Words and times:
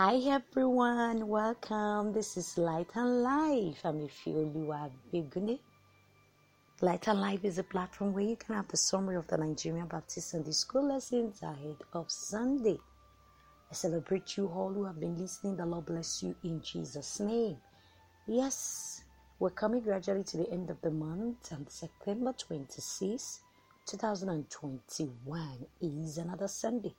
Hi 0.00 0.14
everyone, 0.30 1.26
welcome. 1.26 2.12
This 2.12 2.36
is 2.36 2.56
Light 2.56 2.86
and 2.94 3.20
Life. 3.24 3.80
I'm 3.82 3.98
Ifioluwa 3.98 4.92
Begune. 5.12 5.58
Light 6.80 7.08
and 7.08 7.20
Life 7.20 7.44
is 7.44 7.58
a 7.58 7.64
platform 7.64 8.12
where 8.12 8.22
you 8.22 8.36
can 8.36 8.54
have 8.54 8.68
the 8.68 8.76
summary 8.76 9.16
of 9.16 9.26
the 9.26 9.36
Nigerian 9.36 9.88
Baptist 9.88 10.30
Sunday 10.30 10.52
School 10.52 10.86
lessons 10.86 11.42
ahead 11.42 11.78
of 11.94 12.12
Sunday. 12.12 12.78
I 13.72 13.74
celebrate 13.74 14.36
you 14.36 14.46
all 14.46 14.72
who 14.72 14.84
have 14.84 15.00
been 15.00 15.18
listening. 15.18 15.56
The 15.56 15.66
Lord 15.66 15.86
bless 15.86 16.22
you 16.22 16.36
in 16.44 16.62
Jesus' 16.62 17.18
name. 17.18 17.56
Yes, 18.28 19.02
we're 19.40 19.50
coming 19.50 19.80
gradually 19.80 20.22
to 20.22 20.36
the 20.36 20.48
end 20.52 20.70
of 20.70 20.80
the 20.80 20.92
month, 20.92 21.50
and 21.50 21.68
September 21.68 22.32
26, 22.38 23.40
2021 23.84 25.66
is 25.80 26.18
another 26.18 26.46
Sunday, 26.46 26.94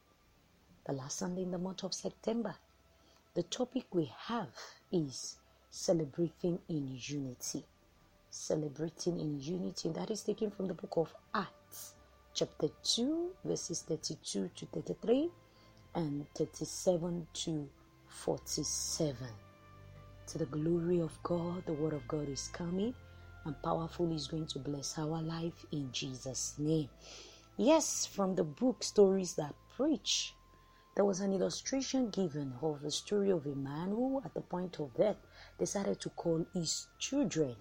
the 0.85 0.91
last 0.91 1.19
Sunday 1.19 1.43
in 1.43 1.51
the 1.51 1.57
month 1.57 1.85
of 1.85 1.93
September. 1.93 2.53
The 3.39 3.43
topic 3.43 3.85
we 3.93 4.11
have 4.27 4.53
is 4.91 5.37
celebrating 5.69 6.59
in 6.67 6.99
unity. 6.99 7.63
Celebrating 8.29 9.17
in 9.17 9.39
unity. 9.39 9.87
That 9.87 10.11
is 10.11 10.23
taken 10.23 10.51
from 10.51 10.67
the 10.67 10.73
book 10.73 10.97
of 10.97 11.15
Acts, 11.33 11.93
chapter 12.33 12.67
2, 12.83 13.29
verses 13.45 13.83
32 13.83 14.49
to 14.53 14.65
33 14.65 15.29
and 15.95 16.25
37 16.35 17.27
to 17.45 17.69
47. 18.09 19.15
To 20.27 20.37
the 20.37 20.45
glory 20.47 20.99
of 20.99 21.17
God, 21.23 21.65
the 21.65 21.71
word 21.71 21.93
of 21.93 22.05
God 22.09 22.27
is 22.27 22.49
coming 22.51 22.93
and 23.45 23.55
powerful 23.63 24.13
is 24.13 24.27
going 24.27 24.47
to 24.47 24.59
bless 24.59 24.97
our 24.97 25.21
life 25.21 25.65
in 25.71 25.89
Jesus' 25.93 26.55
name. 26.57 26.89
Yes, 27.55 28.05
from 28.05 28.35
the 28.35 28.43
book 28.43 28.83
Stories 28.83 29.35
That 29.35 29.55
Preach, 29.77 30.33
there 30.99 31.05
was 31.05 31.21
an 31.21 31.31
illustration 31.31 32.09
given 32.09 32.53
of 32.61 32.81
the 32.81 32.91
story 32.91 33.29
of 33.29 33.45
a 33.45 33.55
man 33.55 33.87
who, 33.87 34.21
at 34.25 34.33
the 34.33 34.41
point 34.41 34.77
of 34.81 34.93
death, 34.97 35.15
decided 35.57 35.97
to 35.97 36.09
call 36.09 36.45
his 36.53 36.87
children. 36.97 37.55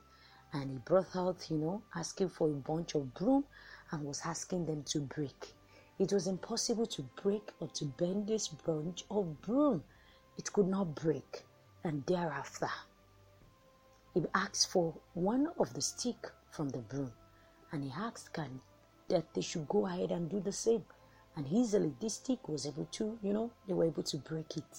And 0.53 0.72
he 0.72 0.78
brought 0.78 1.14
out, 1.14 1.48
you 1.48 1.56
know, 1.56 1.81
asking 1.94 2.31
for 2.31 2.48
a 2.48 2.55
bunch 2.55 2.97
of 2.97 3.14
broom 3.14 3.44
and 3.92 4.03
was 4.05 4.22
asking 4.25 4.66
them 4.66 4.83
to 4.89 5.03
break. 5.03 5.55
It 6.00 6.12
was 6.12 6.27
impossible 6.27 6.86
to 6.86 7.03
break 7.22 7.53
or 7.61 7.69
to 7.69 7.84
bend 7.84 8.27
this 8.27 8.48
bunch 8.48 9.05
of 9.09 9.41
broom. 9.41 9.84
It 10.36 10.53
could 10.53 10.66
not 10.66 10.97
break. 10.97 11.44
And 11.84 12.05
thereafter, 12.06 12.70
he 14.14 14.25
asked 14.34 14.66
for 14.66 14.94
one 15.14 15.53
of 15.61 15.72
the 15.75 15.81
stick 15.81 16.27
from 16.50 16.70
the 16.70 16.78
broom. 16.78 17.12
And 17.70 17.84
he 17.84 17.92
asked 17.97 18.33
can, 18.33 18.61
that 19.06 19.33
they 19.33 19.42
should 19.42 19.69
go 19.69 19.86
ahead 19.86 20.11
and 20.11 20.28
do 20.28 20.41
the 20.41 20.50
same 20.50 20.84
and 21.39 21.47
easily 21.53 21.94
this 22.00 22.14
stick 22.14 22.48
was 22.48 22.67
able 22.67 22.89
to 22.91 23.17
you 23.22 23.33
know 23.33 23.48
they 23.67 23.72
were 23.72 23.84
able 23.84 24.03
to 24.03 24.17
break 24.19 24.56
it. 24.56 24.78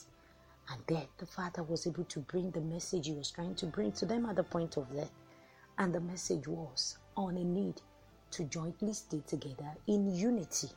And 0.72 0.82
then 0.88 1.08
the 1.18 1.26
father 1.26 1.64
was 1.64 1.88
able 1.88 2.04
to 2.04 2.20
bring 2.20 2.52
the 2.52 2.62
message 2.62 3.08
he 3.08 3.14
was 3.14 3.32
trying 3.32 3.56
to 3.56 3.66
bring 3.66 3.92
to 3.94 4.06
them 4.06 4.26
at 4.26 4.36
the 4.36 4.44
point 4.44 4.78
of 4.78 4.94
death. 4.94 5.10
And 5.80 5.96
the 5.96 6.02
message 6.02 6.48
was 6.48 6.98
on 7.16 7.38
a 7.38 7.44
need 7.44 7.82
to 8.32 8.44
jointly 8.44 8.94
stay 8.94 9.22
together 9.26 9.72
in 9.88 10.14
unity. 10.14 10.70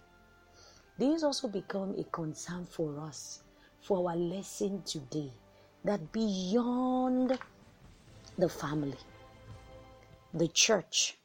This 0.96 1.24
also 1.24 1.48
become 1.48 1.94
a 1.98 2.04
concern 2.04 2.64
for 2.64 2.98
us 3.00 3.42
for 3.80 4.08
our 4.08 4.16
lesson 4.16 4.82
today 4.82 5.30
that 5.84 6.12
beyond 6.12 7.38
the 8.38 8.48
family 8.48 8.96
the 10.32 10.48
church 10.48 11.18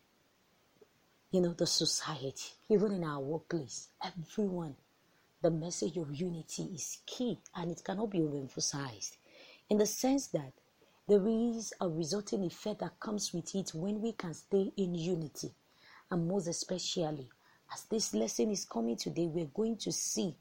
you 1.38 1.44
know, 1.44 1.54
the 1.54 1.68
society, 1.68 2.50
even 2.68 2.92
in 2.94 3.04
our 3.04 3.20
workplace, 3.20 3.90
everyone, 4.04 4.76
the 5.44 5.52
message 5.52 5.96
of 5.98 6.16
unity 6.16 6.64
is 6.74 6.98
key 7.06 7.38
and 7.56 7.70
it 7.70 7.84
cannot 7.84 8.10
be 8.10 8.18
overemphasized 8.18 9.18
in 9.70 9.78
the 9.78 9.86
sense 9.86 10.26
that 10.30 10.52
there 11.08 11.28
is 11.28 11.72
a 11.80 11.88
resulting 11.88 12.44
effect 12.44 12.80
that 12.80 13.00
comes 13.00 13.32
with 13.36 13.54
it 13.54 13.70
when 13.76 14.02
we 14.02 14.14
can 14.14 14.34
stay 14.34 14.72
in 14.78 14.96
unity. 14.96 15.54
And 16.10 16.28
most 16.28 16.48
especially, 16.48 17.30
as 17.72 17.84
this 17.84 18.16
lesson 18.16 18.50
is 18.50 18.66
coming 18.66 18.98
today, 18.98 19.28
we're 19.28 19.46
going 19.46 19.78
to 19.78 19.92
see 19.92 20.36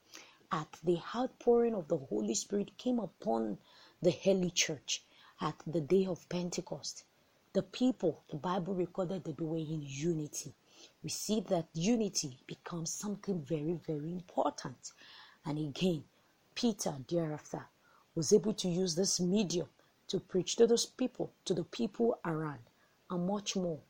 at 0.51 0.79
the 0.83 0.99
outpouring 1.15 1.75
of 1.75 1.89
the 1.89 1.99
Holy 1.99 2.35
Spirit 2.35 2.71
came 2.79 3.01
upon 3.01 3.59
the 4.01 4.17
early 4.27 4.51
church 4.51 5.03
at 5.43 5.57
the 5.67 5.83
day 5.83 6.07
of 6.07 6.27
Pentecost. 6.31 7.05
The 7.53 7.65
people, 7.65 8.23
the 8.31 8.39
Bible 8.39 8.73
recorded 8.73 9.25
that 9.25 9.37
they 9.37 9.45
were 9.45 9.59
in 9.59 9.83
unity 9.83 10.55
we 11.03 11.09
see 11.09 11.41
that 11.49 11.69
unity 11.75 12.39
becomes 12.47 12.91
something 12.91 13.43
very, 13.43 13.79
very 13.87 14.13
important. 14.13 14.93
And 15.45 15.59
again, 15.59 16.05
Peter 16.55 16.95
thereafter 17.09 17.67
was 18.15 18.33
able 18.33 18.55
to 18.55 18.69
use 18.69 18.95
this 18.95 19.21
medium 19.21 19.69
to 20.09 20.21
preach 20.21 20.57
to 20.57 20.67
those 20.67 20.87
people, 20.87 21.33
to 21.45 21.55
the 21.55 21.65
people 21.65 22.19
around, 22.25 22.61
and 23.11 23.27
much 23.27 23.57
more 23.57 23.81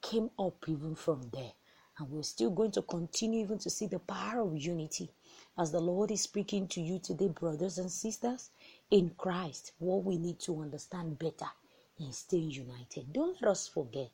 came 0.00 0.30
up 0.38 0.64
even 0.68 0.94
from 0.94 1.30
there. 1.32 1.52
And 1.98 2.10
we're 2.10 2.22
still 2.22 2.50
going 2.50 2.70
to 2.72 2.82
continue 2.82 3.40
even 3.42 3.58
to 3.58 3.70
see 3.70 3.86
the 3.86 3.98
power 3.98 4.40
of 4.40 4.56
unity 4.56 5.10
as 5.58 5.72
the 5.72 5.80
Lord 5.80 6.12
is 6.12 6.22
speaking 6.22 6.68
to 6.68 6.80
you 6.80 7.00
today, 7.00 7.28
brothers 7.28 7.78
and 7.78 7.90
sisters, 7.90 8.50
in 8.90 9.10
Christ. 9.18 9.72
What 9.78 10.04
we 10.04 10.16
need 10.16 10.38
to 10.40 10.60
understand 10.60 11.18
better 11.18 11.50
is 11.98 12.18
staying 12.18 12.52
united. 12.52 13.12
Don't 13.12 13.40
let 13.42 13.50
us 13.50 13.66
forget 13.66 14.10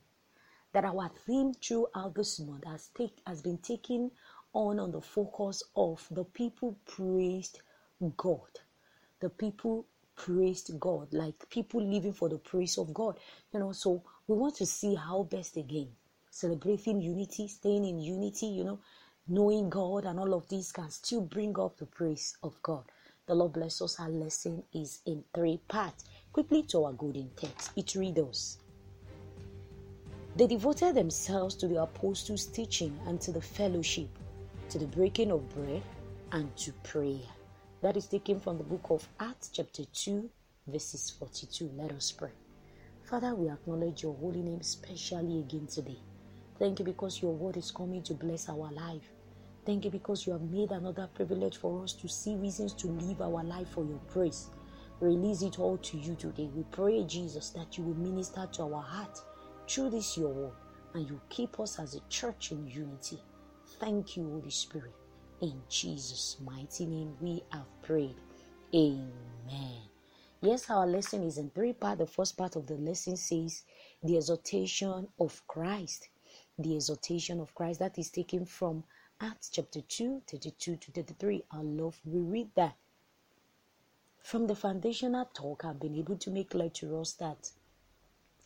that 0.75 0.85
our 0.85 1.09
theme 1.25 1.55
throughout 1.55 2.15
this 2.15 2.41
month 2.41 2.65
has 2.65 2.89
take 2.97 3.17
has 3.27 3.41
been 3.41 3.59
taken 3.59 4.11
on 4.53 4.79
on 4.79 4.93
the 4.93 5.01
focus 5.01 5.63
of 5.77 6.07
the 6.11 6.25
people 6.25 6.77
praised 6.85 7.61
God. 8.17 8.61
The 9.21 9.31
people 9.31 9.87
praised 10.17 10.79
God, 10.79 11.13
like 11.13 11.49
people 11.49 11.81
living 11.83 12.13
for 12.13 12.29
the 12.29 12.39
praise 12.39 12.77
of 12.77 12.93
God. 12.93 13.19
You 13.53 13.61
know, 13.61 13.73
so 13.73 14.03
we 14.27 14.37
want 14.37 14.57
to 14.57 14.67
see 14.67 14.95
how 14.95 15.23
best 15.23 15.57
again 15.57 15.89
celebrating 16.31 17.01
unity, 17.01 17.47
staying 17.47 17.85
in 17.85 18.01
unity, 18.01 18.47
you 18.47 18.65
know, 18.65 18.81
knowing 19.29 19.71
God 19.71 20.05
and 20.05 20.19
all 20.19 20.35
of 20.35 20.49
these 20.49 20.73
can 20.73 20.91
still 20.91 21.21
bring 21.21 21.57
up 21.59 21.77
the 21.79 21.87
praise 21.87 22.37
of 22.43 22.61
God. 22.63 22.85
The 23.27 23.35
Lord 23.37 23.53
bless 23.53 23.81
us. 23.81 24.01
Our 24.01 24.11
lesson 24.11 24.65
is 24.75 24.99
in 25.07 25.23
three 25.33 25.61
parts. 25.69 26.05
Quickly 26.33 26.65
to 26.65 26.85
our 26.85 26.93
golden 26.93 27.31
text. 27.37 27.71
It 27.77 27.95
reads 27.95 28.59
they 30.37 30.49
devoted 30.49 30.97
themselves 30.97 31.55
to 31.55 31.69
the 31.69 31.81
apostles' 31.81 32.47
teaching 32.47 32.99
and 33.07 33.21
to 33.21 33.31
the 33.31 33.41
fellowship, 33.41 34.09
to 34.69 34.81
the 34.81 34.87
breaking 34.87 35.31
of 35.31 35.49
bread, 35.51 35.83
and 36.33 36.55
to 36.57 36.73
prayer. 36.83 37.21
That 37.83 37.97
is 37.97 38.07
taken 38.09 38.41
from 38.41 38.59
the 38.59 38.65
book 38.65 38.87
of 38.91 39.07
Acts, 39.21 39.51
chapter 39.53 39.85
2, 39.85 40.29
verses 40.67 41.11
42. 41.21 41.71
Let 41.77 41.93
us 41.93 42.11
pray. 42.11 42.33
Father, 43.05 43.33
we 43.37 43.49
acknowledge 43.49 44.03
your 44.03 44.15
holy 44.15 44.43
name 44.43 44.63
specially 44.63 45.39
again 45.39 45.69
today. 45.69 45.99
Thank 46.59 46.81
you 46.81 46.85
because 46.85 47.23
your 47.23 47.33
word 47.33 47.57
is 47.57 47.71
coming 47.71 48.03
to 48.03 48.15
bless 48.15 48.49
our 48.49 48.73
life. 48.73 49.13
Thank 49.65 49.85
you 49.85 49.93
because 49.93 50.27
you 50.27 50.33
have 50.33 50.43
made 50.43 50.73
another 50.73 51.09
privilege 51.15 51.59
for 51.59 51.85
us 51.85 51.93
to 51.93 52.09
see 52.09 52.35
reasons 52.35 52.73
to 52.75 52.89
live 52.89 53.23
our 53.23 53.45
life 53.45 53.69
for 53.69 53.85
your 53.85 54.01
praise. 54.09 54.51
Release 54.99 55.43
it 55.43 55.61
all 55.61 55.77
to 55.79 55.97
you 55.97 56.17
today. 56.17 56.51
We 56.53 56.65
pray, 56.73 57.05
Jesus, 57.05 57.51
that 57.51 57.79
you 57.79 57.85
will 57.85 57.95
minister 57.95 58.49
to 58.55 58.63
our 58.63 58.83
heart 58.83 59.21
through 59.69 59.91
this 59.91 60.17
your 60.17 60.33
word 60.33 60.53
and 60.95 61.09
you 61.09 61.21
keep 61.29 61.59
us 61.61 61.79
as 61.79 61.95
a 61.95 62.01
church 62.09 62.53
in 62.53 62.67
unity. 62.67 63.19
Thank 63.81 64.17
you, 64.17 64.29
Holy 64.29 64.51
Spirit. 64.51 64.95
In 65.41 65.61
Jesus' 65.69 66.37
mighty 66.45 66.87
name 66.87 67.17
we 67.21 67.43
have 67.51 67.67
prayed. 67.83 68.17
Amen. 68.75 69.83
Yes, 70.41 70.71
our 70.71 70.87
lesson 70.87 71.23
is 71.23 71.39
in 71.39 71.51
three 71.51 71.73
parts. 71.73 71.99
The 71.99 72.07
first 72.07 72.37
part 72.37 72.57
of 72.57 72.67
the 72.67 72.75
lesson 72.75 73.17
says 73.17 73.65
the 74.03 74.17
exhortation 74.17 75.09
of 75.19 75.47
Christ. 75.47 76.09
The 76.59 76.77
exhortation 76.77 77.41
of 77.41 77.55
Christ 77.55 77.81
that 77.81 77.99
is 77.99 78.11
taken 78.11 78.45
from 78.45 78.85
Acts 79.21 79.49
chapter 79.49 79.81
2, 79.81 80.23
32 80.31 80.77
to 80.77 80.93
33. 80.93 81.45
I 81.51 81.63
love 81.63 81.99
we 82.05 82.21
read 82.21 82.51
that. 82.57 82.77
From 84.23 84.47
the 84.47 84.55
foundational 84.55 85.27
talk, 85.35 85.65
I've 85.65 85.81
been 85.81 85.95
able 85.97 86.17
to 86.17 86.31
make 86.31 86.51
clear 86.51 86.71
to 86.71 86.99
us 86.99 87.13
that 87.15 87.51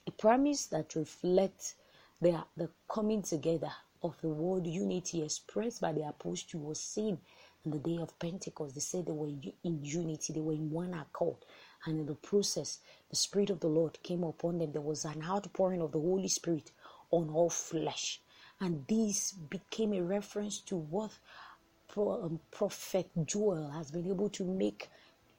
a 0.08 0.10
promise 0.12 0.66
that 0.66 0.94
reflects 0.94 1.74
the, 2.22 2.42
the 2.56 2.70
coming 2.88 3.22
together 3.22 3.70
of 4.02 4.18
the 4.22 4.28
word 4.28 4.66
unity 4.66 5.22
expressed 5.22 5.82
by 5.82 5.92
the 5.92 6.08
apostle 6.08 6.60
was 6.60 6.80
seen 6.80 7.18
in 7.64 7.70
the 7.70 7.78
day 7.78 7.98
of 8.00 8.18
Pentecost. 8.18 8.74
They 8.74 8.80
said 8.80 9.06
they 9.06 9.12
were 9.12 9.28
in 9.28 9.84
unity, 9.84 10.32
they 10.32 10.40
were 10.40 10.54
in 10.54 10.70
one 10.70 10.94
accord. 10.94 11.36
And 11.84 12.00
in 12.00 12.06
the 12.06 12.14
process, 12.14 12.78
the 13.10 13.16
Spirit 13.16 13.50
of 13.50 13.60
the 13.60 13.68
Lord 13.68 14.02
came 14.02 14.24
upon 14.24 14.58
them. 14.58 14.72
There 14.72 14.80
was 14.80 15.04
an 15.04 15.22
outpouring 15.22 15.82
of 15.82 15.92
the 15.92 16.00
Holy 16.00 16.28
Spirit 16.28 16.70
on 17.10 17.28
all 17.28 17.50
flesh. 17.50 18.20
And 18.60 18.86
this 18.88 19.32
became 19.32 19.92
a 19.92 20.02
reference 20.02 20.60
to 20.62 20.76
what 20.76 21.10
um, 21.96 22.40
Prophet 22.50 23.10
Joel 23.26 23.70
has 23.70 23.90
been 23.90 24.08
able 24.08 24.30
to 24.30 24.44
make 24.44 24.88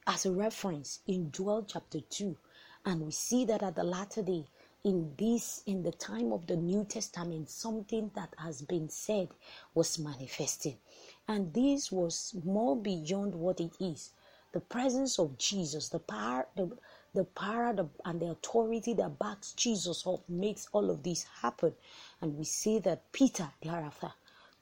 as 0.06 0.26
a 0.26 0.32
reference 0.32 1.00
in 1.06 1.32
Joel 1.32 1.64
chapter 1.64 2.00
2. 2.00 2.36
And 2.86 3.00
we 3.02 3.10
see 3.10 3.44
that 3.46 3.62
at 3.62 3.74
the 3.74 3.84
latter 3.84 4.22
day, 4.22 4.46
in 4.84 5.12
this 5.18 5.62
in 5.66 5.82
the 5.82 5.92
time 5.92 6.32
of 6.32 6.46
the 6.46 6.56
new 6.56 6.84
testament 6.84 7.48
something 7.50 8.10
that 8.14 8.34
has 8.38 8.62
been 8.62 8.88
said 8.88 9.28
was 9.74 9.98
manifesting 9.98 10.76
and 11.28 11.52
this 11.54 11.92
was 11.92 12.34
more 12.44 12.76
beyond 12.76 13.34
what 13.34 13.60
it 13.60 13.74
is 13.80 14.12
the 14.52 14.60
presence 14.60 15.18
of 15.18 15.38
Jesus, 15.38 15.88
the 15.88 16.00
power, 16.00 16.46
the, 16.56 16.70
the 17.14 17.24
power 17.24 17.72
the, 17.72 17.88
and 18.04 18.20
the 18.20 18.26
authority 18.30 18.94
that 18.94 19.18
backs 19.18 19.52
Jesus 19.52 20.06
up 20.06 20.28
makes 20.28 20.68
all 20.72 20.90
of 20.90 21.02
this 21.02 21.24
happen. 21.42 21.72
And 22.20 22.36
we 22.36 22.44
see 22.44 22.78
that 22.80 23.12
Peter 23.12 23.48
thereafter 23.62 24.12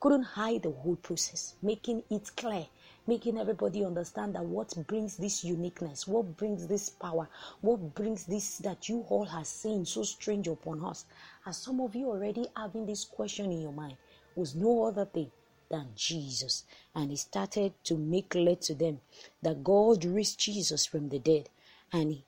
couldn't 0.01 0.25
hide 0.25 0.63
the 0.63 0.71
whole 0.71 0.97
process, 0.97 1.55
making 1.63 2.05
it 2.11 2.31
clear, 2.37 2.67
making 3.09 3.39
everybody 3.39 3.83
understand 3.83 4.35
that 4.35 4.45
what 4.45 4.73
brings 4.87 5.17
this 5.17 5.43
uniqueness, 5.43 6.07
what 6.07 6.37
brings 6.37 6.67
this 6.67 6.91
power, 6.91 7.27
what 7.63 7.95
brings 7.95 8.25
this 8.25 8.59
that 8.59 8.87
you 8.87 9.05
all 9.09 9.25
have 9.25 9.47
seen 9.47 9.87
so 9.87 10.03
strange 10.03 10.47
upon 10.47 10.85
us. 10.85 11.07
As 11.47 11.57
some 11.57 11.81
of 11.81 11.97
you 11.97 12.09
already 12.09 12.47
having 12.55 12.85
this 12.85 13.07
question 13.07 13.51
in 13.51 13.63
your 13.63 13.73
mind, 13.73 13.97
was 14.37 14.55
no 14.55 14.85
other 14.85 15.07
thing 15.07 15.31
than 15.71 15.89
Jesus. 15.97 16.65
And 16.95 17.11
he 17.11 17.17
started 17.17 17.73
to 17.85 17.97
make 17.97 18.29
clear 18.29 18.57
to 18.57 18.75
them 18.75 19.01
that 19.43 19.65
God 19.65 20.05
raised 20.05 20.39
Jesus 20.39 20.85
from 20.85 21.09
the 21.09 21.19
dead. 21.19 21.49
And 21.91 22.23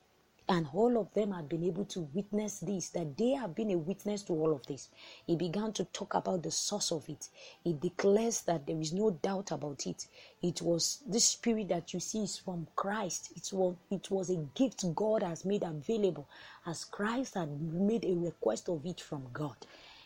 and 0.51 0.67
all 0.73 0.99
of 0.99 1.13
them 1.13 1.31
have 1.31 1.47
been 1.47 1.63
able 1.63 1.85
to 1.85 2.01
witness 2.13 2.59
this, 2.59 2.89
that 2.89 3.15
they 3.17 3.29
have 3.29 3.55
been 3.55 3.71
a 3.71 3.77
witness 3.77 4.21
to 4.23 4.33
all 4.33 4.53
of 4.53 4.67
this. 4.67 4.89
He 5.25 5.37
began 5.37 5.71
to 5.71 5.85
talk 5.85 6.13
about 6.13 6.43
the 6.43 6.51
source 6.51 6.91
of 6.91 7.07
it. 7.07 7.29
He 7.63 7.71
declares 7.71 8.41
that 8.41 8.67
there 8.67 8.77
is 8.77 8.91
no 8.91 9.11
doubt 9.11 9.51
about 9.51 9.87
it. 9.87 10.07
It 10.41 10.61
was 10.61 11.03
this 11.07 11.23
spirit 11.23 11.69
that 11.69 11.93
you 11.93 12.01
see 12.01 12.23
is 12.23 12.37
from 12.37 12.67
Christ. 12.75 13.31
It 13.33 13.49
was, 13.53 13.77
it 13.89 14.11
was 14.11 14.29
a 14.29 14.45
gift 14.53 14.83
God 14.93 15.23
has 15.23 15.45
made 15.45 15.63
available 15.63 16.27
as 16.65 16.83
Christ 16.83 17.35
had 17.35 17.49
made 17.61 18.03
a 18.03 18.13
request 18.13 18.67
of 18.67 18.85
it 18.85 18.99
from 18.99 19.27
God. 19.31 19.55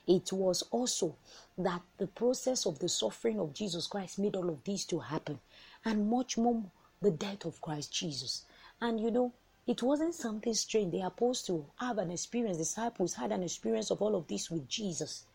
It 0.06 0.32
was 0.32 0.62
also 0.70 1.16
that 1.58 1.82
the 1.98 2.06
process 2.06 2.68
of 2.68 2.78
the 2.78 2.90
suffering 2.90 3.40
of 3.40 3.56
Jesus 3.56 3.88
Christ 3.88 4.20
made 4.20 4.36
all 4.36 4.50
of 4.50 4.64
this 4.64 4.86
to 4.86 5.00
happen, 5.00 5.40
and 5.84 6.08
much 6.08 6.38
more 6.38 6.66
the 7.02 7.10
death 7.10 7.46
of 7.46 7.60
Christ 7.62 7.92
Jesus. 7.92 8.46
And 8.80 9.00
you 9.00 9.10
know, 9.10 9.34
it 9.68 9.82
wasn't 9.82 10.14
something 10.14 10.54
strange. 10.54 10.92
The 10.92 11.02
apostles 11.02 11.66
have 11.78 11.98
an 11.98 12.12
experience, 12.12 12.58
disciples 12.58 13.16
had 13.16 13.32
an 13.32 13.42
experience 13.42 13.90
of 13.90 14.00
all 14.00 14.16
of 14.16 14.28
this 14.28 14.52
with 14.52 14.70
Jesus. 14.70 15.26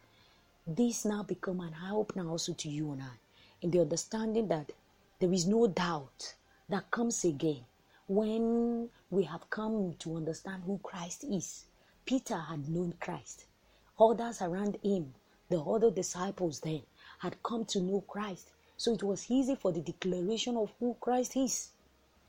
This 0.64 1.04
now 1.04 1.24
become 1.24 1.60
an 1.60 1.74
eye 1.74 1.90
opener 1.90 2.28
also 2.30 2.52
to 2.52 2.68
you 2.68 2.92
and 2.92 3.02
I, 3.02 3.18
in 3.60 3.72
the 3.72 3.80
understanding 3.80 4.46
that 4.48 4.70
there 5.18 5.32
is 5.32 5.48
no 5.48 5.66
doubt 5.66 6.34
that 6.68 6.92
comes 6.92 7.24
again 7.24 7.64
when 8.06 8.88
we 9.10 9.24
have 9.24 9.50
come 9.50 9.94
to 9.98 10.16
understand 10.16 10.62
who 10.64 10.78
Christ 10.78 11.24
is. 11.24 11.64
Peter 12.04 12.38
had 12.38 12.68
known 12.68 12.94
Christ. 13.00 13.46
Others 13.98 14.42
around 14.42 14.78
him, 14.82 15.12
the 15.48 15.60
other 15.60 15.90
disciples 15.90 16.60
then, 16.60 16.82
had 17.18 17.42
come 17.42 17.64
to 17.64 17.80
know 17.80 18.02
Christ. 18.02 18.50
So 18.76 18.94
it 18.94 19.02
was 19.02 19.28
easy 19.28 19.56
for 19.56 19.72
the 19.72 19.80
declaration 19.80 20.56
of 20.56 20.72
who 20.78 20.96
Christ 21.00 21.36
is 21.36 21.70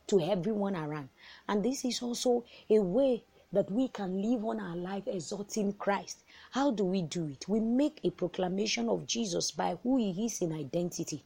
to 0.07 0.19
everyone 0.21 0.75
around. 0.75 1.09
And 1.47 1.63
this 1.63 1.85
is 1.85 2.01
also 2.01 2.43
a 2.69 2.79
way 2.79 3.23
that 3.53 3.69
we 3.69 3.87
can 3.89 4.21
live 4.21 4.45
on 4.45 4.59
our 4.59 4.75
life 4.75 5.03
exalting 5.07 5.73
Christ. 5.73 6.23
How 6.51 6.71
do 6.71 6.85
we 6.85 7.01
do 7.01 7.27
it? 7.27 7.47
We 7.49 7.59
make 7.59 7.99
a 8.03 8.09
proclamation 8.09 8.87
of 8.87 9.05
Jesus 9.05 9.51
by 9.51 9.77
who 9.83 9.97
he 9.97 10.25
is 10.25 10.41
in 10.41 10.53
identity, 10.53 11.25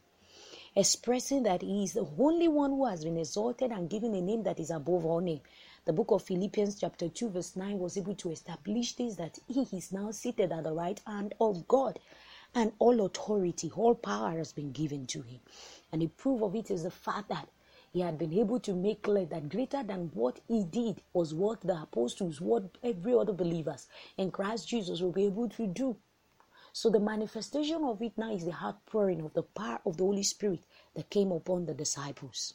expressing 0.74 1.44
that 1.44 1.62
he 1.62 1.84
is 1.84 1.92
the 1.92 2.06
only 2.18 2.48
one 2.48 2.70
who 2.70 2.86
has 2.86 3.04
been 3.04 3.16
exalted 3.16 3.70
and 3.70 3.88
given 3.88 4.14
a 4.14 4.20
name 4.20 4.42
that 4.42 4.58
is 4.58 4.70
above 4.70 5.04
all 5.04 5.20
name. 5.20 5.40
The 5.84 5.92
book 5.92 6.10
of 6.10 6.22
Philippians, 6.22 6.80
chapter 6.80 7.08
2, 7.08 7.30
verse 7.30 7.54
9, 7.54 7.78
was 7.78 7.96
able 7.96 8.16
to 8.16 8.32
establish 8.32 8.94
this 8.94 9.14
that 9.14 9.38
he 9.46 9.68
is 9.72 9.92
now 9.92 10.10
seated 10.10 10.50
at 10.50 10.64
the 10.64 10.72
right 10.72 11.00
hand 11.06 11.32
of 11.40 11.68
God, 11.68 12.00
and 12.56 12.72
all 12.80 13.04
authority, 13.06 13.70
all 13.76 13.94
power 13.94 14.36
has 14.36 14.52
been 14.52 14.72
given 14.72 15.06
to 15.06 15.22
him. 15.22 15.38
And 15.92 16.02
the 16.02 16.08
proof 16.08 16.42
of 16.42 16.56
it 16.56 16.72
is 16.72 16.82
the 16.82 16.90
fact 16.90 17.28
that 17.28 17.48
he 17.96 18.02
had 18.02 18.18
been 18.18 18.34
able 18.34 18.60
to 18.60 18.74
make 18.74 19.04
clear 19.04 19.24
that 19.24 19.48
greater 19.48 19.82
than 19.82 20.10
what 20.12 20.38
he 20.48 20.64
did 20.64 21.00
was 21.14 21.32
what 21.32 21.62
the 21.62 21.80
apostles, 21.80 22.42
what 22.42 22.64
every 22.82 23.14
other 23.14 23.32
believers 23.32 23.88
in 24.18 24.30
Christ 24.30 24.68
Jesus 24.68 25.00
will 25.00 25.12
be 25.12 25.24
able 25.24 25.48
to 25.48 25.66
do. 25.66 25.96
So 26.74 26.90
the 26.90 27.00
manifestation 27.00 27.82
of 27.84 28.02
it 28.02 28.12
now 28.18 28.34
is 28.34 28.44
the 28.44 28.52
outpouring 28.52 29.22
of 29.22 29.32
the 29.32 29.44
power 29.44 29.80
of 29.86 29.96
the 29.96 30.04
Holy 30.04 30.24
Spirit 30.24 30.60
that 30.94 31.08
came 31.08 31.32
upon 31.32 31.64
the 31.64 31.72
disciples. 31.72 32.52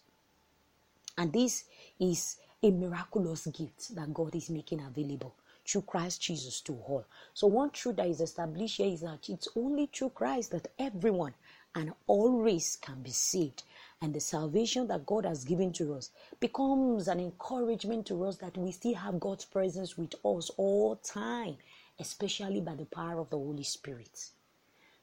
And 1.17 1.33
this 1.33 1.63
is 1.99 2.37
a 2.61 2.69
miraculous 2.69 3.47
gift 3.47 3.95
that 3.95 4.13
God 4.13 4.35
is 4.35 4.51
making 4.51 4.81
available 4.81 5.33
through 5.65 5.81
Christ 5.81 6.21
Jesus 6.21 6.61
to 6.61 6.73
all. 6.73 7.05
So 7.33 7.47
one 7.47 7.71
truth 7.71 7.95
that 7.95 8.07
is 8.07 8.21
established 8.21 8.77
here 8.77 8.93
is 8.93 9.01
that 9.01 9.27
it's 9.27 9.47
only 9.55 9.87
through 9.87 10.09
Christ 10.09 10.51
that 10.51 10.67
everyone 10.77 11.33
and 11.75 11.93
all 12.07 12.41
race 12.41 12.75
can 12.75 13.01
be 13.01 13.11
saved 13.11 13.63
and 14.01 14.15
the 14.15 14.19
salvation 14.19 14.87
that 14.87 15.05
God 15.05 15.25
has 15.25 15.45
given 15.45 15.71
to 15.73 15.93
us 15.93 16.09
becomes 16.39 17.07
an 17.07 17.19
encouragement 17.19 18.07
to 18.07 18.25
us 18.25 18.37
that 18.37 18.57
we 18.57 18.71
still 18.71 18.95
have 18.95 19.19
God's 19.19 19.45
presence 19.45 19.95
with 19.95 20.15
us 20.25 20.49
all 20.57 20.95
time, 20.95 21.57
especially 21.99 22.61
by 22.61 22.75
the 22.75 22.85
power 22.85 23.19
of 23.19 23.29
the 23.29 23.37
Holy 23.37 23.63
Spirit. 23.63 24.31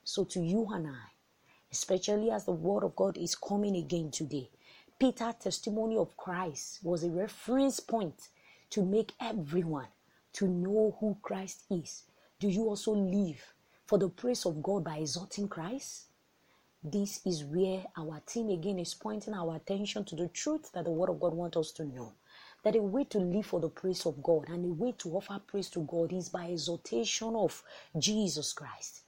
So 0.03 0.25
to 0.25 0.41
you 0.41 0.67
and 0.73 0.89
I, 0.89 1.13
especially 1.71 2.31
as 2.33 2.45
the 2.45 2.53
word 2.53 2.83
of 2.83 2.97
God 2.97 3.17
is 3.17 3.37
coming 3.37 3.77
again 3.77 4.11
today, 4.11 4.51
Peter's 4.99 5.37
testimony 5.37 5.97
of 5.97 6.17
Christ 6.17 6.81
was 6.83 7.05
a 7.05 7.11
reference 7.11 7.79
point 7.79 8.31
to 8.71 8.85
make 8.85 9.13
everyone 9.21 9.87
to 10.33 10.49
know 10.49 10.97
who 10.99 11.17
Christ 11.23 11.63
is. 11.71 12.03
Do 12.41 12.49
you 12.49 12.65
also 12.65 12.93
live 12.93 13.55
for 13.87 13.97
the 13.97 14.09
praise 14.09 14.45
of 14.45 14.61
God 14.61 14.83
by 14.83 14.97
exalting 14.97 15.47
Christ? 15.47 16.08
This 16.85 17.21
is 17.27 17.43
where 17.43 17.85
our 17.97 18.21
team 18.21 18.51
again 18.51 18.79
is 18.79 18.95
pointing 18.95 19.35
our 19.35 19.57
attention 19.57 20.05
to 20.05 20.15
the 20.15 20.29
truth 20.29 20.71
that 20.73 20.85
the 20.85 20.93
Word 20.93 21.11
of 21.11 21.19
God 21.19 21.35
wants 21.35 21.57
us 21.57 21.73
to 21.73 21.85
know. 21.85 22.13
That 22.63 22.77
a 22.77 22.81
way 22.81 23.03
to 23.07 23.19
live 23.19 23.47
for 23.47 23.59
the 23.59 23.69
praise 23.69 24.07
of 24.07 24.23
God 24.23 24.49
and 24.49 24.65
a 24.65 24.73
way 24.73 24.93
to 24.99 25.17
offer 25.17 25.41
praise 25.45 25.71
to 25.71 25.81
God 25.81 26.13
is 26.13 26.29
by 26.29 26.45
exaltation 26.45 27.35
of 27.35 27.65
Jesus 27.99 28.53
Christ. 28.53 29.03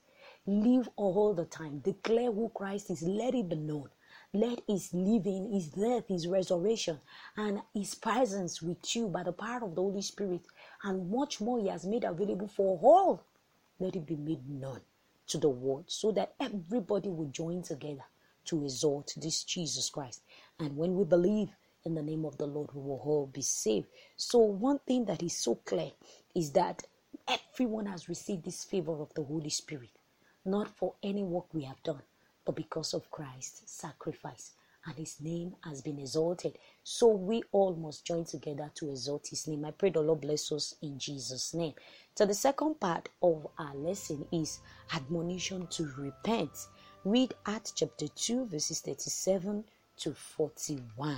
Live 0.45 0.89
all 0.97 1.33
the 1.33 1.45
time. 1.45 1.79
Declare 1.79 2.33
who 2.33 2.49
Christ 2.49 2.89
is. 2.89 3.03
Let 3.03 3.35
it 3.35 3.47
be 3.47 3.55
known. 3.55 3.89
Let 4.33 4.63
his 4.67 4.93
living, 4.93 5.53
his 5.53 5.69
death, 5.69 6.09
his 6.09 6.27
resurrection, 6.27 6.99
and 7.37 7.61
his 7.73 7.95
presence 7.95 8.61
with 8.61 8.93
you 8.93 9.07
by 9.07 9.23
the 9.23 9.31
power 9.31 9.63
of 9.63 9.75
the 9.75 9.81
Holy 9.81 10.01
Spirit, 10.01 10.41
and 10.83 11.09
much 11.09 11.39
more 11.39 11.57
he 11.57 11.69
has 11.69 11.85
made 11.85 12.03
available 12.03 12.49
for 12.49 12.77
all. 12.83 13.23
Let 13.79 13.95
it 13.95 14.05
be 14.05 14.17
made 14.17 14.45
known 14.49 14.81
to 15.31 15.37
the 15.37 15.49
world 15.49 15.85
so 15.87 16.11
that 16.11 16.33
everybody 16.39 17.09
will 17.09 17.29
join 17.29 17.63
together 17.63 18.03
to 18.45 18.63
exalt 18.63 19.13
this 19.17 19.43
Jesus 19.43 19.89
Christ. 19.89 20.21
And 20.59 20.75
when 20.75 20.95
we 20.95 21.05
believe 21.05 21.49
in 21.85 21.95
the 21.95 22.03
name 22.03 22.25
of 22.25 22.37
the 22.37 22.45
Lord, 22.45 22.69
we 22.73 22.81
will 22.81 23.01
all 23.03 23.27
be 23.33 23.41
saved. 23.41 23.87
So, 24.17 24.39
one 24.39 24.79
thing 24.79 25.05
that 25.05 25.23
is 25.23 25.35
so 25.37 25.55
clear 25.55 25.91
is 26.35 26.51
that 26.51 26.83
everyone 27.27 27.85
has 27.85 28.09
received 28.09 28.43
this 28.43 28.65
favor 28.65 29.01
of 29.01 29.13
the 29.13 29.23
Holy 29.23 29.49
Spirit, 29.49 29.91
not 30.45 30.67
for 30.67 30.95
any 31.01 31.23
work 31.23 31.45
we 31.53 31.63
have 31.63 31.81
done, 31.83 32.01
but 32.45 32.55
because 32.55 32.93
of 32.93 33.09
Christ's 33.09 33.71
sacrifice. 33.71 34.51
And 34.85 34.95
his 34.95 35.21
name 35.21 35.55
has 35.63 35.81
been 35.81 35.99
exalted. 35.99 36.57
So 36.83 37.07
we 37.07 37.43
all 37.51 37.75
must 37.75 38.03
join 38.05 38.25
together 38.25 38.71
to 38.75 38.89
exalt 38.89 39.27
his 39.27 39.47
name. 39.47 39.63
I 39.63 39.71
pray 39.71 39.91
the 39.91 40.01
Lord 40.01 40.21
bless 40.21 40.51
us 40.51 40.75
in 40.81 40.97
Jesus' 40.97 41.53
name. 41.53 41.73
So 42.15 42.25
the 42.25 42.33
second 42.33 42.79
part 42.79 43.09
of 43.21 43.47
our 43.59 43.75
lesson 43.75 44.25
is 44.31 44.59
admonition 44.93 45.67
to 45.67 45.91
repent. 45.97 46.51
Read 47.05 47.35
Acts 47.45 47.73
chapter 47.73 48.07
2, 48.07 48.45
verses 48.45 48.79
37 48.79 49.63
to 49.97 50.13
41. 50.13 51.17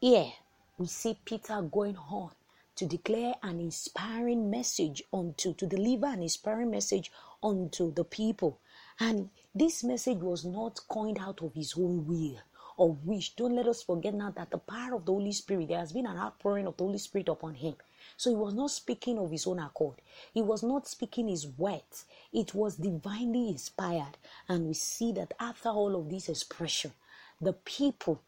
Here 0.00 0.32
we 0.76 0.86
see 0.86 1.16
Peter 1.24 1.62
going 1.62 1.96
on 1.96 2.30
to 2.74 2.86
declare 2.86 3.34
an 3.42 3.60
inspiring 3.60 4.50
message 4.50 5.02
unto 5.12 5.52
to 5.54 5.66
deliver 5.66 6.06
an 6.06 6.22
inspiring 6.22 6.70
message 6.70 7.12
unto 7.42 7.92
the 7.92 8.04
people. 8.04 8.58
And 8.98 9.30
this 9.54 9.84
message 9.84 10.18
was 10.18 10.44
not 10.44 10.80
coined 10.88 11.18
out 11.20 11.42
of 11.42 11.54
his 11.54 11.74
own 11.76 12.06
will 12.06 12.38
or 12.80 12.96
wish. 13.04 13.34
Don't 13.36 13.54
let 13.54 13.68
us 13.68 13.82
forget 13.82 14.14
now 14.14 14.30
that 14.30 14.50
the 14.50 14.56
power 14.56 14.94
of 14.94 15.04
the 15.04 15.12
Holy 15.12 15.32
Spirit, 15.32 15.68
there 15.68 15.78
has 15.78 15.92
been 15.92 16.06
an 16.06 16.16
outpouring 16.16 16.66
of 16.66 16.78
the 16.78 16.84
Holy 16.84 16.96
Spirit 16.96 17.28
upon 17.28 17.52
him. 17.52 17.74
So 18.16 18.30
he 18.30 18.36
was 18.36 18.54
not 18.54 18.70
speaking 18.70 19.18
of 19.18 19.30
his 19.30 19.46
own 19.46 19.58
accord. 19.58 19.96
He 20.32 20.40
was 20.40 20.62
not 20.62 20.88
speaking 20.88 21.28
his 21.28 21.46
words. 21.46 22.06
It 22.32 22.54
was 22.54 22.76
divinely 22.76 23.48
inspired. 23.50 24.16
And 24.48 24.66
we 24.66 24.72
see 24.72 25.12
that 25.12 25.34
after 25.38 25.68
all 25.68 25.94
of 25.94 26.08
this 26.08 26.30
expression, 26.30 26.92
the 27.38 27.52
people, 27.52 28.22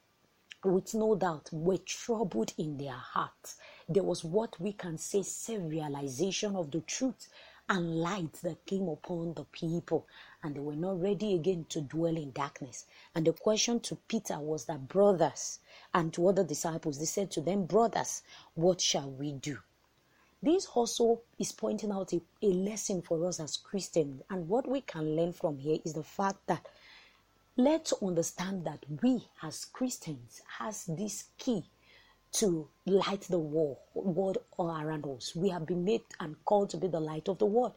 with 0.62 0.92
no 0.92 1.14
doubt, 1.14 1.49
were 1.50 1.78
troubled 1.78 2.52
in 2.59 2.76
their 2.76 2.92
hearts. 2.92 3.56
There 3.88 4.02
was 4.02 4.23
what 4.23 4.61
we 4.61 4.75
can 4.75 4.99
say 4.99 5.23
self 5.23 5.62
realization 5.64 6.56
of 6.56 6.71
the 6.71 6.80
truth 6.80 7.26
and 7.69 8.00
light 8.00 8.33
that 8.42 8.66
came 8.66 8.88
upon 8.88 9.35
the 9.35 9.45
people, 9.45 10.07
and 10.42 10.54
they 10.54 10.61
were 10.61 10.76
not 10.76 11.00
ready 11.00 11.35
again 11.35 11.64
to 11.71 11.81
dwell 11.81 12.16
in 12.16 12.33
darkness. 12.33 12.87
And 13.14 13.26
the 13.26 13.33
question 13.33 13.81
to 13.81 13.97
Peter 14.09 14.38
was 14.38 14.64
that, 14.66 14.88
brothers, 14.88 15.61
and 15.95 16.12
to 16.14 16.28
other 16.28 16.45
disciples, 16.45 16.99
they 16.99 17.04
said 17.04 17.31
to 17.33 17.40
them, 17.40 17.64
Brothers, 17.66 18.23
what 18.54 18.81
shall 18.81 19.11
we 19.11 19.33
do? 19.33 19.59
This 20.42 20.66
also 20.66 21.21
is 21.38 21.52
pointing 21.52 21.92
out 21.92 22.12
a, 22.12 22.21
a 22.42 22.49
lesson 22.49 23.00
for 23.00 23.25
us 23.26 23.38
as 23.38 23.57
Christians. 23.57 24.23
And 24.28 24.49
what 24.49 24.69
we 24.69 24.81
can 24.81 25.14
learn 25.14 25.33
from 25.33 25.59
here 25.59 25.78
is 25.85 25.95
the 25.95 26.02
fact 26.02 26.47
that 26.49 26.66
let's 27.57 27.92
understand 28.02 28.66
that 28.66 28.85
we 29.02 29.28
as 29.42 29.64
Christians 29.66 30.42
has 30.59 30.87
this 30.87 31.26
key 31.38 31.64
to 32.32 32.68
light 32.86 33.22
the 33.22 33.38
world, 33.38 33.78
all 33.94 34.70
around 34.70 35.06
us. 35.06 35.34
We 35.36 35.50
have 35.50 35.66
been 35.66 35.84
made 35.84 36.02
and 36.20 36.36
called 36.44 36.70
to 36.70 36.76
be 36.76 36.88
the 36.88 37.00
light 37.00 37.28
of 37.28 37.38
the 37.38 37.46
world. 37.46 37.74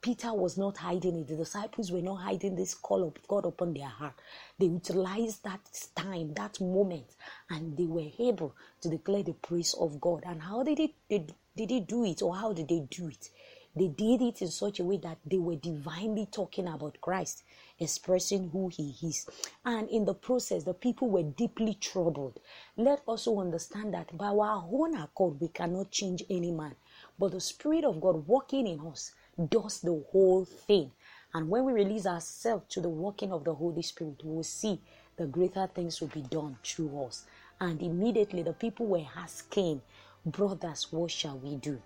Peter 0.00 0.32
was 0.32 0.56
not 0.56 0.76
hiding 0.76 1.16
it. 1.16 1.26
The 1.26 1.36
disciples 1.36 1.90
were 1.90 2.00
not 2.00 2.16
hiding 2.16 2.54
this 2.54 2.72
call 2.72 3.02
of 3.02 3.14
God 3.26 3.44
upon 3.44 3.74
their 3.74 3.88
heart. 3.88 4.14
They 4.58 4.66
utilized 4.66 5.42
that 5.42 5.60
time, 5.96 6.34
that 6.34 6.60
moment, 6.60 7.16
and 7.50 7.76
they 7.76 7.84
were 7.86 8.08
able 8.18 8.54
to 8.80 8.88
declare 8.88 9.24
the 9.24 9.32
praise 9.32 9.74
of 9.74 10.00
God. 10.00 10.22
And 10.24 10.40
how 10.40 10.62
did 10.62 10.78
it 10.78 10.92
did, 11.10 11.34
did 11.56 11.70
they 11.70 11.80
do 11.80 12.04
it, 12.04 12.22
or 12.22 12.36
how 12.36 12.52
did 12.52 12.68
they 12.68 12.86
do 12.88 13.08
it? 13.08 13.30
They 13.78 13.88
did 13.88 14.22
it 14.22 14.42
in 14.42 14.48
such 14.48 14.80
a 14.80 14.84
way 14.84 14.96
that 14.98 15.18
they 15.24 15.38
were 15.38 15.54
divinely 15.54 16.26
talking 16.26 16.66
about 16.66 17.00
Christ, 17.00 17.44
expressing 17.78 18.50
who 18.50 18.68
He 18.68 18.94
is. 19.02 19.26
And 19.64 19.88
in 19.88 20.04
the 20.04 20.14
process, 20.14 20.64
the 20.64 20.74
people 20.74 21.08
were 21.08 21.22
deeply 21.22 21.74
troubled. 21.74 22.40
Let 22.76 23.00
us 23.00 23.04
also 23.06 23.40
understand 23.40 23.94
that 23.94 24.16
by 24.18 24.26
our 24.26 24.68
own 24.70 24.96
accord, 24.96 25.40
we 25.40 25.48
cannot 25.48 25.92
change 25.92 26.24
any 26.28 26.50
man, 26.50 26.74
but 27.18 27.30
the 27.30 27.40
Spirit 27.40 27.84
of 27.84 28.00
God 28.00 28.26
working 28.26 28.66
in 28.66 28.80
us 28.80 29.12
does 29.48 29.80
the 29.80 30.04
whole 30.10 30.44
thing. 30.44 30.90
And 31.32 31.48
when 31.48 31.64
we 31.64 31.72
release 31.72 32.06
ourselves 32.06 32.64
to 32.70 32.80
the 32.80 32.88
working 32.88 33.32
of 33.32 33.44
the 33.44 33.54
Holy 33.54 33.82
Spirit, 33.82 34.24
we 34.24 34.34
will 34.34 34.42
see 34.42 34.80
the 35.16 35.26
greater 35.26 35.68
things 35.72 36.00
will 36.00 36.08
be 36.08 36.22
done 36.22 36.56
through 36.64 37.04
us. 37.04 37.26
And 37.60 37.80
immediately 37.80 38.42
the 38.42 38.54
people 38.54 38.86
were 38.86 39.06
asking, 39.16 39.82
Brothers, 40.24 40.88
what 40.90 41.10
shall 41.10 41.38
we 41.38 41.56
do? 41.56 41.80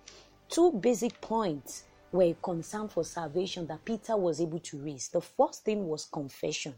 Two 0.53 0.71
basic 0.71 1.19
points 1.19 1.85
were 2.13 2.35
concerned 2.43 2.93
for 2.93 3.05
salvation 3.05 3.67
that 3.69 3.83
Peter 3.87 4.19
was 4.19 4.39
able 4.39 4.59
to 4.59 4.77
raise. 4.85 5.09
The 5.09 5.23
first 5.23 5.65
thing 5.65 5.89
was 5.89 6.05
confession. 6.05 6.75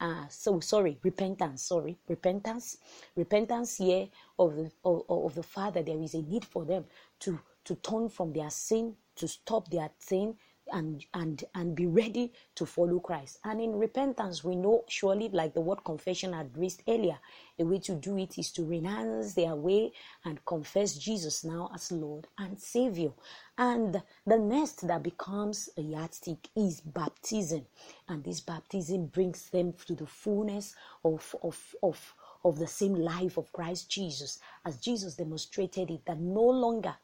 Uh, 0.00 0.26
so 0.28 0.58
sorry, 0.58 0.98
repentance. 1.04 1.62
Sorry, 1.62 1.96
repentance. 2.08 2.78
Repentance 3.14 3.76
here 3.76 4.08
of 4.36 4.56
the 4.56 4.72
of, 4.84 5.04
of 5.08 5.36
the 5.36 5.42
fact 5.44 5.74
that 5.74 5.86
there 5.86 6.02
is 6.02 6.14
a 6.14 6.22
need 6.22 6.44
for 6.44 6.64
them 6.64 6.84
to 7.20 7.38
to 7.64 7.76
turn 7.76 8.08
from 8.08 8.32
their 8.32 8.50
sin 8.50 8.96
to 9.14 9.28
stop 9.28 9.70
their 9.70 9.90
sin 10.00 10.34
and 10.72 11.04
and 11.14 11.44
and 11.54 11.74
be 11.74 11.86
ready 11.86 12.32
to 12.54 12.66
follow 12.66 13.00
Christ. 13.00 13.38
And 13.44 13.60
in 13.60 13.78
repentance, 13.78 14.44
we 14.44 14.56
know 14.56 14.84
surely, 14.88 15.28
like 15.28 15.54
the 15.54 15.60
word 15.60 15.84
confession 15.84 16.34
addressed 16.34 16.82
earlier, 16.88 17.18
the 17.58 17.64
way 17.64 17.78
to 17.80 17.94
do 17.94 18.16
it 18.18 18.38
is 18.38 18.50
to 18.52 18.64
renounce 18.64 19.34
their 19.34 19.54
way 19.54 19.92
and 20.24 20.44
confess 20.44 20.94
Jesus 20.94 21.44
now 21.44 21.70
as 21.74 21.92
Lord 21.92 22.26
and 22.38 22.58
Savior. 22.58 23.12
And 23.58 24.02
the 24.26 24.38
next 24.38 24.86
that 24.86 25.02
becomes 25.02 25.68
a 25.76 25.82
yardstick 25.82 26.48
is 26.56 26.80
baptism, 26.80 27.66
and 28.08 28.24
this 28.24 28.40
baptism 28.40 29.06
brings 29.06 29.50
them 29.50 29.74
to 29.86 29.94
the 29.94 30.06
fullness 30.06 30.74
of 31.04 31.34
of 31.42 31.74
of 31.82 32.14
of 32.44 32.58
the 32.58 32.66
same 32.66 32.94
life 32.94 33.36
of 33.36 33.52
Christ 33.52 33.90
Jesus, 33.90 34.40
as 34.64 34.76
Jesus 34.78 35.14
demonstrated 35.14 35.90
it 35.90 36.04
that 36.06 36.18
no 36.18 36.42
longer 36.42 36.94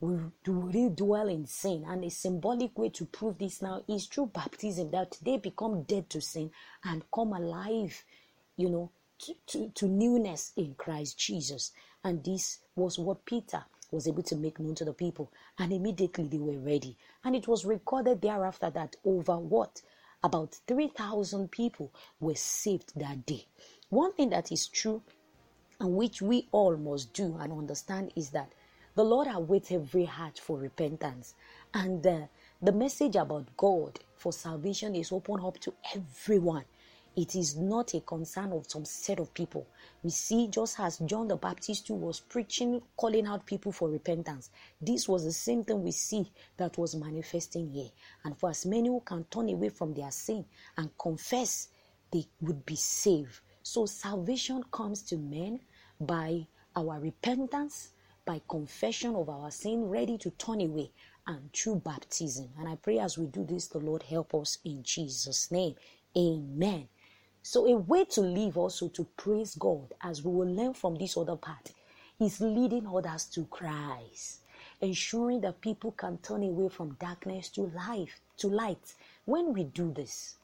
we 0.00 0.16
do 0.44 0.90
dwell 0.90 1.28
in 1.28 1.46
sin. 1.46 1.84
And 1.88 2.04
a 2.04 2.10
symbolic 2.10 2.78
way 2.78 2.90
to 2.90 3.04
prove 3.06 3.38
this 3.38 3.60
now 3.60 3.82
is 3.88 4.06
through 4.06 4.26
baptism 4.26 4.90
that 4.92 5.18
they 5.22 5.38
become 5.38 5.82
dead 5.82 6.08
to 6.10 6.20
sin 6.20 6.50
and 6.84 7.04
come 7.12 7.32
alive, 7.32 8.04
you 8.56 8.70
know, 8.70 8.90
to, 9.20 9.34
to, 9.48 9.70
to 9.70 9.88
newness 9.88 10.52
in 10.56 10.74
Christ 10.74 11.18
Jesus. 11.18 11.72
And 12.04 12.22
this 12.22 12.60
was 12.76 12.98
what 12.98 13.24
Peter 13.24 13.64
was 13.90 14.06
able 14.06 14.22
to 14.22 14.36
make 14.36 14.60
known 14.60 14.74
to 14.76 14.84
the 14.84 14.92
people. 14.92 15.32
And 15.58 15.72
immediately 15.72 16.28
they 16.28 16.38
were 16.38 16.58
ready. 16.58 16.96
And 17.24 17.34
it 17.34 17.48
was 17.48 17.64
recorded 17.64 18.22
thereafter 18.22 18.70
that 18.70 18.96
over 19.04 19.36
what? 19.36 19.82
About 20.22 20.54
3,000 20.66 21.50
people 21.50 21.92
were 22.20 22.34
saved 22.34 22.92
that 22.96 23.26
day. 23.26 23.46
One 23.88 24.12
thing 24.12 24.30
that 24.30 24.52
is 24.52 24.66
true 24.68 25.02
and 25.80 25.94
which 25.94 26.20
we 26.20 26.48
all 26.52 26.76
must 26.76 27.12
do 27.12 27.36
and 27.38 27.52
understand 27.52 28.12
is 28.16 28.30
that 28.30 28.52
the 28.98 29.04
Lord 29.04 29.28
awaits 29.30 29.70
every 29.70 30.06
heart 30.06 30.40
for 30.40 30.58
repentance. 30.58 31.36
And 31.72 32.04
uh, 32.04 32.22
the 32.60 32.72
message 32.72 33.14
about 33.14 33.46
God 33.56 33.96
for 34.16 34.32
salvation 34.32 34.96
is 34.96 35.12
open 35.12 35.38
up 35.40 35.56
to 35.60 35.74
everyone. 35.94 36.64
It 37.14 37.36
is 37.36 37.56
not 37.56 37.94
a 37.94 38.00
concern 38.00 38.50
of 38.50 38.68
some 38.68 38.84
set 38.84 39.20
of 39.20 39.32
people. 39.32 39.68
We 40.02 40.10
see, 40.10 40.48
just 40.48 40.80
as 40.80 40.98
John 40.98 41.28
the 41.28 41.36
Baptist 41.36 41.88
was 41.90 42.18
preaching, 42.18 42.82
calling 42.96 43.28
out 43.28 43.46
people 43.46 43.70
for 43.70 43.88
repentance, 43.88 44.50
this 44.80 45.08
was 45.08 45.22
the 45.22 45.32
same 45.32 45.62
thing 45.62 45.84
we 45.84 45.92
see 45.92 46.32
that 46.56 46.76
was 46.76 46.96
manifesting 46.96 47.70
here. 47.70 47.90
And 48.24 48.36
for 48.36 48.50
as 48.50 48.66
many 48.66 48.88
who 48.88 49.00
can 49.06 49.22
turn 49.30 49.48
away 49.48 49.68
from 49.68 49.94
their 49.94 50.10
sin 50.10 50.44
and 50.76 50.90
confess, 50.98 51.68
they 52.10 52.26
would 52.40 52.66
be 52.66 52.74
saved. 52.74 53.42
So 53.62 53.86
salvation 53.86 54.64
comes 54.72 55.02
to 55.02 55.16
men 55.18 55.60
by 56.00 56.48
our 56.74 56.98
repentance 56.98 57.90
by 58.28 58.42
confession 58.46 59.16
of 59.16 59.30
our 59.30 59.50
sin, 59.50 59.88
ready 59.88 60.18
to 60.18 60.28
turn 60.32 60.60
away, 60.60 60.90
and 61.26 61.50
through 61.54 61.76
baptism. 61.76 62.50
And 62.58 62.68
I 62.68 62.76
pray 62.76 62.98
as 62.98 63.16
we 63.16 63.24
do 63.24 63.42
this, 63.42 63.68
the 63.68 63.78
Lord 63.78 64.02
help 64.02 64.34
us 64.34 64.58
in 64.66 64.82
Jesus' 64.82 65.50
name. 65.50 65.76
Amen. 66.14 66.88
So, 67.42 67.66
a 67.66 67.78
way 67.78 68.04
to 68.04 68.20
live 68.20 68.58
also 68.58 68.88
to 68.88 69.04
praise 69.16 69.54
God, 69.54 69.94
as 70.02 70.22
we 70.22 70.30
will 70.30 70.54
learn 70.54 70.74
from 70.74 70.96
this 70.96 71.16
other 71.16 71.36
part, 71.36 71.72
is 72.20 72.38
leading 72.42 72.86
others 72.86 73.24
to 73.32 73.46
Christ, 73.46 74.40
ensuring 74.82 75.40
that 75.40 75.62
people 75.62 75.92
can 75.92 76.18
turn 76.18 76.42
away 76.42 76.68
from 76.68 76.98
darkness 77.00 77.48
to 77.50 77.62
life, 77.74 78.20
to 78.36 78.48
light. 78.48 78.94
When 79.24 79.54
we 79.54 79.64
do 79.64 79.90
this, 79.90 80.36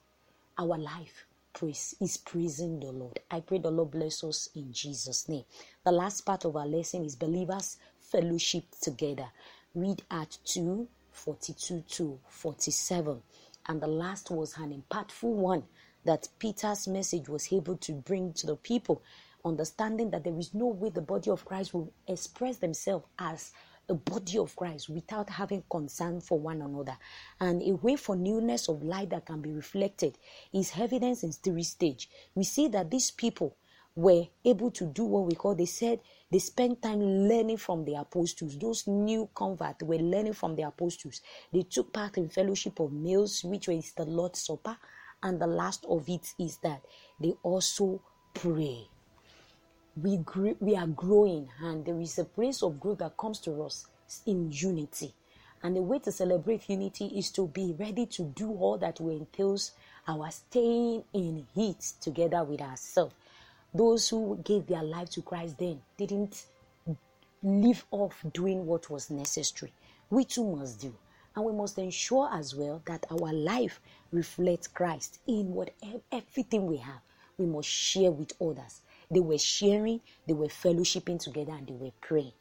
our 0.56 0.78
life 0.78 1.26
praise 1.54 1.94
is 2.00 2.16
praising 2.18 2.80
the 2.80 2.90
Lord. 2.90 3.20
I 3.30 3.40
pray 3.40 3.58
the 3.58 3.70
Lord 3.70 3.92
bless 3.92 4.22
us 4.24 4.48
in 4.54 4.72
Jesus' 4.72 5.28
name. 5.28 5.44
The 5.84 5.92
last 5.92 6.22
part 6.22 6.44
of 6.44 6.56
our 6.56 6.66
lesson 6.66 7.04
is 7.04 7.16
believers 7.16 7.78
fellowship 8.00 8.64
together. 8.80 9.28
Read 9.74 10.02
Acts 10.10 10.38
2 10.44 10.86
42 11.12 11.84
to 11.88 12.18
47. 12.28 13.22
And 13.66 13.80
the 13.80 13.86
last 13.86 14.30
was 14.30 14.56
an 14.58 14.82
impactful 14.82 15.22
one 15.22 15.62
that 16.04 16.28
Peter's 16.38 16.86
message 16.86 17.28
was 17.28 17.50
able 17.52 17.76
to 17.78 17.92
bring 17.92 18.32
to 18.34 18.46
the 18.46 18.56
people, 18.56 19.02
understanding 19.44 20.10
that 20.10 20.24
there 20.24 20.38
is 20.38 20.52
no 20.52 20.66
way 20.66 20.90
the 20.90 21.00
body 21.00 21.30
of 21.30 21.44
Christ 21.44 21.72
will 21.72 21.92
express 22.06 22.58
themselves 22.58 23.06
as 23.18 23.52
the 23.86 23.94
body 23.94 24.38
of 24.38 24.54
Christ 24.56 24.88
without 24.88 25.28
having 25.30 25.62
concern 25.70 26.20
for 26.20 26.38
one 26.38 26.62
another. 26.62 26.96
And 27.40 27.62
a 27.62 27.74
way 27.74 27.96
for 27.96 28.16
newness 28.16 28.68
of 28.68 28.82
light 28.82 29.10
that 29.10 29.26
can 29.26 29.40
be 29.40 29.52
reflected 29.52 30.18
is 30.52 30.72
evidence 30.78 31.22
in 31.22 31.32
three 31.32 31.62
stage. 31.62 32.08
We 32.34 32.44
see 32.44 32.68
that 32.68 32.90
these 32.90 33.10
people 33.10 33.56
were 33.96 34.24
able 34.44 34.70
to 34.72 34.86
do 34.86 35.04
what 35.04 35.26
we 35.26 35.34
call, 35.34 35.54
they 35.54 35.66
said 35.66 36.00
they 36.30 36.38
spent 36.40 36.82
time 36.82 37.00
learning 37.00 37.58
from 37.58 37.84
the 37.84 37.94
apostles. 37.94 38.58
Those 38.58 38.86
new 38.86 39.28
converts 39.34 39.84
were 39.84 39.98
learning 39.98 40.32
from 40.32 40.56
the 40.56 40.62
apostles. 40.62 41.20
They 41.52 41.62
took 41.62 41.92
part 41.92 42.18
in 42.18 42.28
fellowship 42.28 42.80
of 42.80 42.92
meals, 42.92 43.44
which 43.44 43.68
was 43.68 43.92
the 43.92 44.04
Lord's 44.04 44.40
Supper. 44.40 44.76
And 45.22 45.40
the 45.40 45.46
last 45.46 45.84
of 45.88 46.08
it 46.08 46.34
is 46.38 46.58
that 46.58 46.82
they 47.20 47.34
also 47.42 48.02
pray 48.34 48.88
we 49.96 50.18
we 50.60 50.76
are 50.76 50.86
growing 50.88 51.48
and 51.60 51.84
there 51.84 52.00
is 52.00 52.18
a 52.18 52.24
place 52.24 52.62
of 52.62 52.80
growth 52.80 52.98
that 52.98 53.16
comes 53.16 53.38
to 53.40 53.62
us 53.62 53.86
in 54.26 54.50
unity. 54.50 55.14
And 55.62 55.76
the 55.76 55.82
way 55.82 55.98
to 56.00 56.12
celebrate 56.12 56.68
unity 56.68 57.06
is 57.06 57.30
to 57.32 57.46
be 57.46 57.74
ready 57.78 58.06
to 58.06 58.24
do 58.24 58.50
all 58.50 58.76
that 58.78 59.00
we 59.00 59.14
entails 59.14 59.72
our 60.06 60.30
staying 60.30 61.04
in 61.14 61.46
heat 61.54 61.92
together 62.00 62.44
with 62.44 62.60
ourselves. 62.60 63.14
Those 63.72 64.08
who 64.08 64.38
gave 64.44 64.66
their 64.66 64.82
life 64.82 65.10
to 65.10 65.22
christ 65.22 65.58
then 65.58 65.80
didn't 65.96 66.46
leave 67.42 67.84
off 67.90 68.22
doing 68.32 68.66
what 68.66 68.90
was 68.90 69.10
necessary. 69.10 69.72
We 70.10 70.24
too 70.24 70.44
must 70.56 70.80
do. 70.80 70.94
And 71.34 71.44
we 71.44 71.52
must 71.52 71.78
ensure 71.78 72.28
as 72.32 72.54
well 72.54 72.82
that 72.86 73.06
our 73.10 73.32
life 73.32 73.80
reflects 74.12 74.68
christ 74.68 75.18
in 75.26 75.54
whatever 75.54 76.00
everything 76.12 76.66
we 76.66 76.76
have. 76.78 77.00
We 77.38 77.46
must 77.46 77.68
share 77.68 78.12
with 78.12 78.32
others 78.40 78.82
they 79.14 79.20
were 79.20 79.38
sharing, 79.38 80.00
they 80.26 80.34
were 80.34 80.48
fellowshipping 80.48 81.20
together, 81.20 81.52
and 81.52 81.66
they 81.66 81.72
were 81.72 81.92
praying. 82.00 82.32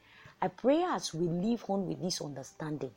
I 0.41 0.47
pray 0.47 0.83
as 0.83 1.13
we 1.13 1.27
live 1.27 1.63
on 1.69 1.87
with 1.87 2.01
this 2.01 2.21
understanding, 2.21 2.91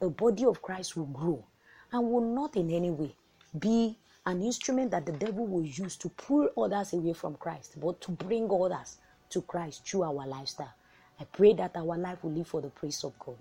the 0.00 0.08
body 0.08 0.44
of 0.44 0.62
Christ 0.62 0.96
will 0.96 1.06
grow 1.06 1.44
and 1.92 2.10
will 2.10 2.20
not 2.34 2.56
in 2.56 2.70
any 2.70 2.90
way 2.90 3.14
be 3.58 3.98
an 4.24 4.42
instrument 4.42 4.90
that 4.92 5.06
the 5.06 5.12
devil 5.12 5.46
will 5.46 5.64
use 5.64 5.96
to 5.96 6.08
pull 6.10 6.48
others 6.56 6.92
away 6.92 7.12
from 7.12 7.34
Christ, 7.34 7.78
but 7.80 8.00
to 8.02 8.12
bring 8.12 8.48
others 8.50 8.98
to 9.30 9.42
Christ 9.42 9.86
through 9.86 10.04
our 10.04 10.26
lifestyle. 10.26 10.72
I 11.20 11.24
pray 11.24 11.54
that 11.54 11.76
our 11.76 11.96
life 11.96 12.22
will 12.22 12.32
live 12.32 12.48
for 12.48 12.60
the 12.60 12.68
praise 12.68 13.04
of 13.04 13.18
God. 13.18 13.36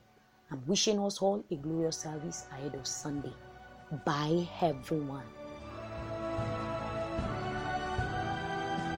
I'm 0.51 0.61
wishing 0.67 0.99
us 0.99 1.21
all 1.21 1.43
a 1.49 1.55
glorious 1.55 1.97
service 1.97 2.45
ahead 2.51 2.75
of 2.75 2.85
Sunday. 2.85 3.33
Bye, 4.05 4.47
everyone. 4.61 5.40